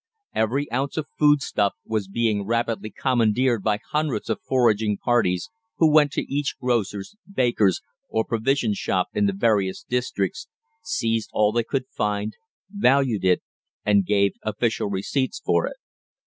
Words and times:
Every 0.33 0.65
ounce 0.71 0.97
of 0.97 1.05
foodstuff 1.19 1.75
was 1.85 2.07
being 2.07 2.43
rapidly 2.43 2.89
commandeered 2.89 3.61
by 3.61 3.77
hundreds 3.91 4.31
of 4.31 4.41
foraging 4.41 4.97
parties, 4.97 5.47
who 5.77 5.91
went 5.91 6.11
to 6.13 6.23
each 6.23 6.55
grocer's, 6.59 7.15
baker's, 7.31 7.81
or 8.09 8.25
provision 8.25 8.73
shop 8.73 9.09
in 9.13 9.27
the 9.27 9.31
various 9.33 9.83
districts, 9.83 10.47
seized 10.81 11.29
all 11.33 11.51
they 11.51 11.63
could 11.63 11.85
find, 11.95 12.33
valued 12.67 13.23
it, 13.23 13.43
and 13.85 14.03
gave 14.03 14.33
official 14.41 14.89
receipts 14.89 15.39
for 15.39 15.67
it. 15.67 15.77